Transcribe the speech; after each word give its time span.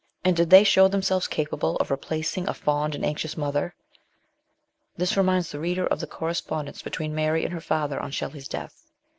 And 0.23 0.35
did 0.35 0.49
they 0.49 0.63
show 0.63 0.87
themselves 0.87 1.27
capable 1.27 1.75
of 1.75 1.91
replacing 1.91 2.47
a 2.49 2.55
fond 2.55 2.95
and 2.95 3.05
anxious 3.05 3.37
mother? 3.37 3.75
This 4.97 5.15
reminds 5.15 5.51
the 5.51 5.59
reader 5.59 5.85
of 5.85 5.99
the 5.99 6.07
correspondence 6.07 6.81
between 6.81 7.13
Mary 7.13 7.43
and 7.45 7.53
her 7.53 7.61
father 7.61 7.99
on 7.99 8.09
Shelley's 8.09 8.47
death. 8.47 8.87